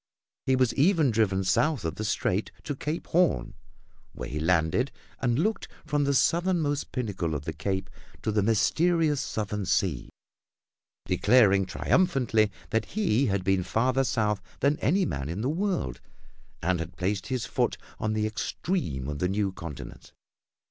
[0.47, 3.53] He was even driven south of the strait to Cape Horn,
[4.13, 7.87] where he landed and looked from the southernmost pinnacle of the cape
[8.23, 10.09] to the mysterious southern sea,
[11.05, 16.01] declaring triumphantly that he had been farther south than any man in the world
[16.63, 20.13] and had placed his foot on the extreme of the new continent.